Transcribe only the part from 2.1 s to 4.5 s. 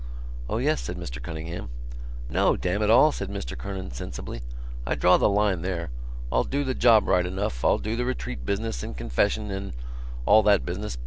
"No, damn it all," said Mr Kernan sensibly,